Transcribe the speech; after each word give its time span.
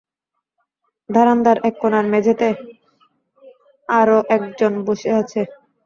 ধারান্দার 1.09 1.57
এক 1.63 1.75
কোণার 1.81 2.05
মেঝেতে 2.07 2.47
আরো 3.89 4.17
একজন 4.35 4.73
বসে 4.87 5.09
আছে। 5.21 5.41